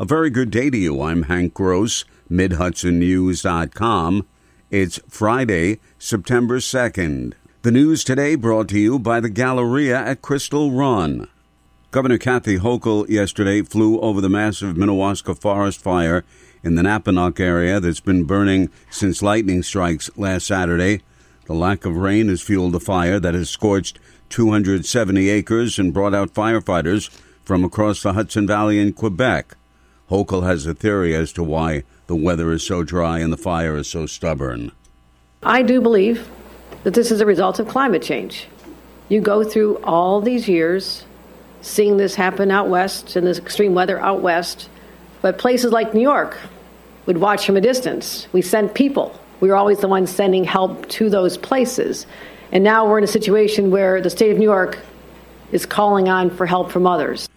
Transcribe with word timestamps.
A 0.00 0.04
very 0.04 0.30
good 0.30 0.52
day 0.52 0.70
to 0.70 0.78
you. 0.78 1.02
I'm 1.02 1.24
Hank 1.24 1.54
Gross, 1.54 2.04
MidHudsonNews.com. 2.30 4.26
It's 4.70 5.00
Friday, 5.08 5.80
September 5.98 6.60
2nd. 6.60 7.32
The 7.62 7.72
news 7.72 8.04
today 8.04 8.36
brought 8.36 8.68
to 8.68 8.78
you 8.78 9.00
by 9.00 9.18
the 9.18 9.28
Galleria 9.28 9.98
at 9.98 10.22
Crystal 10.22 10.70
Run. 10.70 11.26
Governor 11.90 12.18
Kathy 12.18 12.58
Hochul 12.58 13.08
yesterday 13.08 13.62
flew 13.62 13.98
over 13.98 14.20
the 14.20 14.28
massive 14.28 14.76
Minnewaska 14.76 15.36
forest 15.36 15.80
fire 15.80 16.24
in 16.62 16.76
the 16.76 16.82
Napanoch 16.82 17.40
area 17.40 17.80
that's 17.80 17.98
been 17.98 18.22
burning 18.22 18.70
since 18.90 19.20
lightning 19.20 19.64
strikes 19.64 20.16
last 20.16 20.46
Saturday. 20.46 21.02
The 21.46 21.54
lack 21.54 21.84
of 21.84 21.96
rain 21.96 22.28
has 22.28 22.40
fueled 22.40 22.70
the 22.70 22.78
fire 22.78 23.18
that 23.18 23.34
has 23.34 23.50
scorched 23.50 23.98
270 24.28 25.28
acres 25.28 25.76
and 25.76 25.92
brought 25.92 26.14
out 26.14 26.34
firefighters 26.34 27.10
from 27.44 27.64
across 27.64 28.00
the 28.00 28.12
Hudson 28.12 28.46
Valley 28.46 28.78
in 28.78 28.92
Quebec. 28.92 29.56
Hochul 30.10 30.44
has 30.44 30.66
a 30.66 30.74
theory 30.74 31.14
as 31.14 31.32
to 31.34 31.42
why 31.42 31.84
the 32.06 32.16
weather 32.16 32.50
is 32.52 32.62
so 32.62 32.82
dry 32.82 33.18
and 33.18 33.32
the 33.32 33.36
fire 33.36 33.76
is 33.76 33.88
so 33.88 34.06
stubborn. 34.06 34.72
I 35.42 35.62
do 35.62 35.80
believe 35.80 36.28
that 36.84 36.94
this 36.94 37.10
is 37.10 37.20
a 37.20 37.26
result 37.26 37.58
of 37.58 37.68
climate 37.68 38.02
change. 38.02 38.48
You 39.08 39.20
go 39.20 39.44
through 39.44 39.78
all 39.78 40.20
these 40.20 40.48
years 40.48 41.04
seeing 41.60 41.96
this 41.96 42.14
happen 42.14 42.50
out 42.50 42.68
west 42.68 43.16
and 43.16 43.26
this 43.26 43.38
extreme 43.38 43.74
weather 43.74 44.00
out 44.00 44.22
west, 44.22 44.68
but 45.22 45.38
places 45.38 45.72
like 45.72 45.92
New 45.92 46.00
York 46.00 46.38
would 47.06 47.18
watch 47.18 47.46
from 47.46 47.56
a 47.56 47.60
distance. 47.60 48.28
We 48.32 48.42
sent 48.42 48.74
people. 48.74 49.18
We 49.40 49.48
were 49.48 49.56
always 49.56 49.78
the 49.78 49.88
ones 49.88 50.10
sending 50.10 50.44
help 50.44 50.88
to 50.90 51.10
those 51.10 51.36
places. 51.36 52.06
And 52.52 52.64
now 52.64 52.88
we're 52.88 52.98
in 52.98 53.04
a 53.04 53.08
situation 53.08 53.70
where 53.70 54.00
the 54.00 54.10
state 54.10 54.30
of 54.30 54.38
New 54.38 54.44
York 54.44 54.78
is 55.52 55.66
calling 55.66 56.08
on 56.08 56.30
for 56.30 56.46
help 56.46 56.70
from 56.70 56.86
others. 56.86 57.27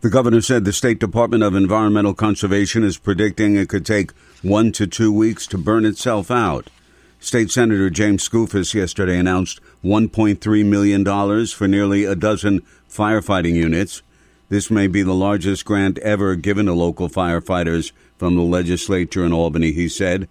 The 0.00 0.10
governor 0.10 0.40
said 0.40 0.64
the 0.64 0.72
State 0.72 1.00
Department 1.00 1.42
of 1.42 1.56
Environmental 1.56 2.14
Conservation 2.14 2.84
is 2.84 2.98
predicting 2.98 3.56
it 3.56 3.68
could 3.68 3.84
take 3.84 4.12
one 4.42 4.70
to 4.72 4.86
two 4.86 5.12
weeks 5.12 5.44
to 5.48 5.58
burn 5.58 5.84
itself 5.84 6.30
out. 6.30 6.70
State 7.18 7.50
Senator 7.50 7.90
James 7.90 8.28
Skoufis 8.28 8.74
yesterday 8.74 9.18
announced 9.18 9.58
$1.3 9.84 10.64
million 10.64 11.46
for 11.46 11.66
nearly 11.66 12.04
a 12.04 12.14
dozen 12.14 12.62
firefighting 12.88 13.54
units. 13.54 14.02
This 14.48 14.70
may 14.70 14.86
be 14.86 15.02
the 15.02 15.14
largest 15.14 15.64
grant 15.64 15.98
ever 15.98 16.36
given 16.36 16.66
to 16.66 16.74
local 16.74 17.08
firefighters 17.08 17.90
from 18.16 18.36
the 18.36 18.42
legislature 18.42 19.24
in 19.24 19.32
Albany, 19.32 19.72
he 19.72 19.88
said. 19.88 20.28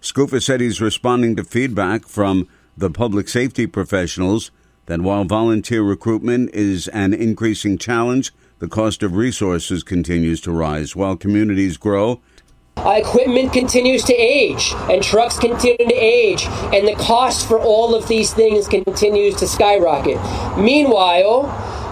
Skoufis 0.00 0.44
said 0.44 0.60
he's 0.60 0.80
responding 0.80 1.34
to 1.34 1.42
feedback 1.42 2.06
from 2.06 2.46
the 2.76 2.88
public 2.88 3.28
safety 3.28 3.66
professionals 3.66 4.52
that 4.86 5.00
while 5.00 5.24
volunteer 5.24 5.82
recruitment 5.82 6.54
is 6.54 6.86
an 6.88 7.12
increasing 7.12 7.78
challenge, 7.78 8.32
the 8.58 8.68
cost 8.68 9.02
of 9.02 9.14
resources 9.14 9.82
continues 9.82 10.40
to 10.40 10.52
rise 10.52 10.96
while 10.96 11.16
communities 11.16 11.76
grow. 11.76 12.20
Uh, 12.76 12.90
equipment 12.90 13.52
continues 13.52 14.04
to 14.04 14.14
age, 14.14 14.72
and 14.88 15.02
trucks 15.02 15.36
continue 15.36 15.76
to 15.76 15.94
age, 15.94 16.46
and 16.72 16.86
the 16.86 16.94
cost 16.94 17.48
for 17.48 17.58
all 17.60 17.94
of 17.94 18.06
these 18.06 18.32
things 18.32 18.68
continues 18.68 19.34
to 19.34 19.48
skyrocket. 19.48 20.16
Meanwhile, 20.56 21.46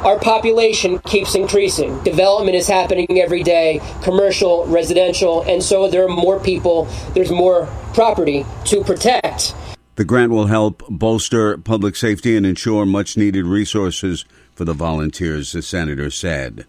our 0.05 0.19
population 0.19 1.01
keeps 1.01 1.35
increasing. 1.35 2.01
Development 2.05 2.57
is 2.57 2.69
happening 2.69 3.21
every 3.21 3.43
day, 3.43 3.81
commercial, 4.03 4.65
residential, 4.67 5.43
and 5.43 5.61
so 5.61 5.89
there 5.89 6.05
are 6.05 6.09
more 6.09 6.39
people, 6.39 6.85
there's 7.15 7.33
more 7.33 7.67
property 7.93 8.47
to 8.67 8.85
protect. 8.85 9.55
The 9.97 10.05
grant 10.05 10.31
will 10.31 10.49
help 10.49 10.83
bolster 10.91 11.57
public 11.57 11.97
safety 11.97 12.37
and 12.37 12.45
ensure 12.45 12.85
much 12.85 13.17
needed 13.17 13.47
resources 13.47 14.27
for 14.55 14.67
the 14.67 14.75
volunteers, 14.75 15.53
the 15.53 15.63
senator 15.63 16.11
said. 16.11 16.67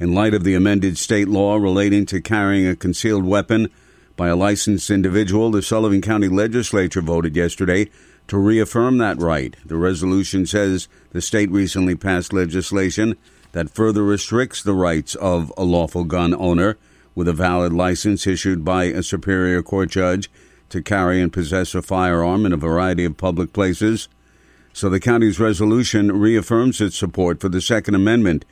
In 0.00 0.14
light 0.14 0.32
of 0.32 0.42
the 0.42 0.54
amended 0.54 0.96
state 0.96 1.28
law 1.28 1.56
relating 1.56 2.06
to 2.06 2.22
carrying 2.22 2.66
a 2.66 2.74
concealed 2.74 3.26
weapon 3.26 3.68
by 4.16 4.28
a 4.28 4.36
licensed 4.36 4.88
individual, 4.88 5.50
the 5.50 5.60
Sullivan 5.60 6.00
County 6.00 6.28
Legislature 6.28 7.02
voted 7.02 7.36
yesterday 7.36 7.90
to 8.28 8.38
reaffirm 8.38 8.96
that 8.98 9.20
right. 9.20 9.54
The 9.66 9.76
resolution 9.76 10.46
says 10.46 10.88
the 11.12 11.20
state 11.20 11.50
recently 11.50 11.94
passed 11.94 12.32
legislation 12.32 13.18
that 13.52 13.68
further 13.68 14.02
restricts 14.02 14.62
the 14.62 14.74
rights 14.74 15.14
of 15.16 15.52
a 15.58 15.64
lawful 15.64 16.04
gun 16.04 16.34
owner 16.34 16.78
with 17.14 17.28
a 17.28 17.34
valid 17.34 17.74
license 17.74 18.26
issued 18.26 18.64
by 18.64 18.84
a 18.84 19.02
Superior 19.02 19.62
Court 19.62 19.90
judge 19.90 20.30
to 20.70 20.82
carry 20.82 21.20
and 21.20 21.32
possess 21.32 21.74
a 21.74 21.82
firearm 21.82 22.46
in 22.46 22.52
a 22.52 22.56
variety 22.56 23.04
of 23.04 23.16
public 23.16 23.52
places. 23.52 24.08
So 24.72 24.88
the 24.88 25.00
county's 25.00 25.40
resolution 25.40 26.12
reaffirms 26.18 26.80
its 26.80 26.96
support 26.96 27.40
for 27.40 27.48
the 27.48 27.60
Second 27.60 27.94
Amendment 27.94 28.44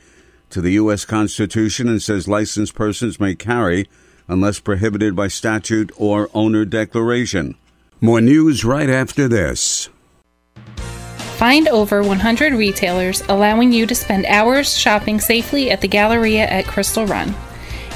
to 0.51 0.61
the 0.61 0.73
U.S. 0.73 1.05
Constitution 1.05 1.89
and 1.89 2.03
says 2.03 2.29
licensed 2.29 2.75
persons 2.75 3.21
may 3.21 3.35
carry 3.35 3.89
unless 4.29 4.61
prohibited 4.61 5.15
by 5.15 5.29
statute 5.29 5.93
or 5.97 6.31
owner 6.33 6.65
declaration. 6.65 7.57
More 8.01 8.21
news 8.21 8.65
right 8.65 8.89
after 8.89 9.29
this. 9.29 9.89
Find 11.37 11.69
over 11.69 12.03
100 12.03 12.53
retailers 12.53 13.23
allowing 13.29 13.73
you 13.73 13.87
to 13.87 13.95
spend 13.95 14.25
hours 14.27 14.79
shopping 14.79 15.21
safely 15.21 15.71
at 15.71 15.81
the 15.81 15.89
Galleria 15.89 16.47
at 16.47 16.67
Crystal 16.67 17.07
Run. 17.07 17.35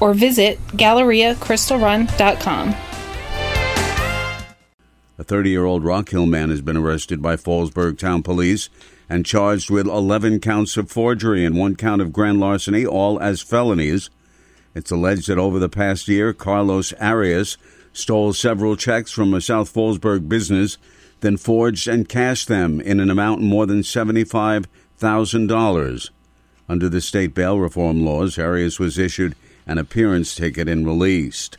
or 0.00 0.14
visit 0.14 0.58
GalleriaCrystalRun.com. 0.68 2.74
A 5.18 5.22
30 5.22 5.50
year 5.50 5.66
old 5.66 5.84
Rock 5.84 6.08
Hill 6.08 6.26
man 6.26 6.48
has 6.48 6.62
been 6.62 6.78
arrested 6.78 7.20
by 7.20 7.36
Fallsburg 7.36 7.98
Town 7.98 8.22
Police 8.22 8.70
and 9.10 9.26
charged 9.26 9.70
with 9.70 9.86
11 9.86 10.40
counts 10.40 10.78
of 10.78 10.90
forgery 10.90 11.44
and 11.44 11.58
one 11.58 11.76
count 11.76 12.00
of 12.00 12.12
grand 12.12 12.40
larceny, 12.40 12.86
all 12.86 13.20
as 13.20 13.42
felonies. 13.42 14.08
It's 14.74 14.90
alleged 14.90 15.28
that 15.28 15.36
over 15.36 15.58
the 15.58 15.68
past 15.68 16.08
year, 16.08 16.32
Carlos 16.32 16.94
Arias 16.94 17.58
stole 17.92 18.32
several 18.32 18.76
checks 18.76 19.10
from 19.10 19.34
a 19.34 19.40
South 19.40 19.74
Fallsburg 19.74 20.28
business, 20.28 20.78
then 21.20 21.36
forged 21.36 21.88
and 21.88 22.08
cashed 22.08 22.46
them 22.48 22.80
in 22.80 22.98
an 23.00 23.10
amount 23.10 23.42
more 23.42 23.66
than 23.66 23.80
$75,000. 23.80 26.10
Under 26.68 26.88
the 26.88 27.00
state 27.00 27.34
bail 27.34 27.58
reform 27.58 28.04
laws, 28.04 28.38
Arias 28.38 28.78
was 28.78 28.96
issued 28.96 29.34
an 29.70 29.78
appearance 29.78 30.34
ticket 30.34 30.68
and 30.68 30.84
released. 30.84 31.56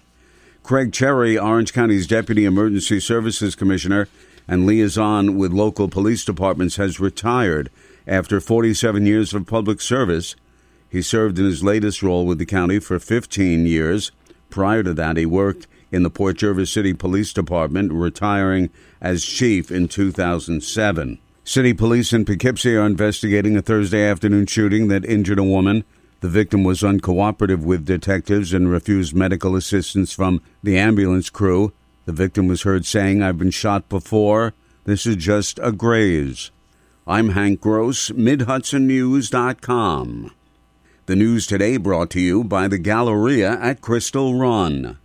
Craig 0.64 0.92
Cherry, 0.92 1.38
Orange 1.38 1.72
County's 1.72 2.06
Deputy 2.06 2.44
Emergency 2.44 3.00
Services 3.00 3.56
Commissioner 3.56 4.10
and 4.50 4.66
liaison 4.66 5.38
with 5.38 5.54
local 5.54 5.88
police 5.88 6.26
departments, 6.26 6.76
has 6.76 7.00
retired 7.00 7.70
after 8.06 8.42
47 8.42 9.06
years 9.06 9.34
of 9.34 9.48
public 9.48 9.80
service. 9.80 10.36
He 10.90 11.02
served 11.02 11.40
in 11.40 11.46
his 11.46 11.64
latest 11.64 12.04
role 12.04 12.26
with 12.26 12.38
the 12.38 12.46
county 12.46 12.80
for 12.80 13.00
15 13.00 13.66
years. 13.66 14.12
Prior 14.50 14.84
to 14.84 14.94
that, 14.94 15.16
he 15.16 15.26
worked 15.26 15.68
in 15.90 16.04
the 16.04 16.10
Port 16.10 16.38
Jervis 16.38 16.70
City 16.70 16.94
Police 16.94 17.32
Department, 17.32 17.94
retiring 17.94 18.70
as 19.00 19.24
chief 19.24 19.72
in 19.72 19.88
2007. 19.88 21.18
City 21.46 21.74
police 21.74 22.12
in 22.12 22.26
Poughkeepsie 22.26 22.76
are 22.76 22.86
investigating 22.86 23.56
a 23.56 23.62
Thursday 23.62 24.06
afternoon 24.06 24.48
shooting 24.48 24.90
that 24.90 25.06
injured 25.06 25.40
a 25.40 25.44
woman. 25.44 25.86
The 26.22 26.30
victim 26.30 26.64
was 26.64 26.84
uncooperative 26.84 27.64
with 27.64 27.86
detectives 27.86 28.54
and 28.54 28.70
refused 28.70 29.16
medical 29.16 29.56
assistance 29.56 30.14
from 30.14 30.40
the 30.62 30.78
ambulance 30.78 31.32
crew. 31.32 31.74
The 32.06 32.14
victim 32.14 32.48
was 32.48 32.62
heard 32.62 32.86
saying, 32.86 33.24
I've 33.24 33.40
been 33.40 33.50
shot 33.50 33.90
before. 33.90 34.54
This 34.86 35.08
is 35.08 35.16
just 35.16 35.60
a 35.64 35.72
graze. 35.72 36.52
I'm 37.08 37.30
Hank 37.30 37.60
Gross, 37.60 38.12
MidHudsonNews.com. 38.12 40.32
The 41.08 41.16
news 41.16 41.48
today 41.48 41.78
brought 41.78 42.12
to 42.12 42.22
you 42.22 42.44
by 42.44 42.68
the 42.68 42.78
Galleria 42.78 43.54
at 43.54 43.82
Crystal 43.82 44.36
Run. 44.36 45.00